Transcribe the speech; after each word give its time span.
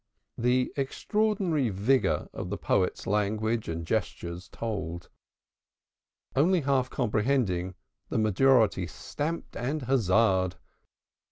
The 0.39 0.73
extraordinary 0.77 1.69
vigor 1.69 2.27
of 2.33 2.49
the 2.49 2.57
poet's 2.57 3.05
language 3.05 3.69
and 3.69 3.85
gestures 3.85 4.49
told. 4.49 5.11
Only 6.35 6.61
half 6.61 6.89
comprehending, 6.89 7.75
the 8.09 8.17
majority 8.17 8.87
stamped 8.87 9.55
and 9.55 9.83
huzzahed. 9.83 10.55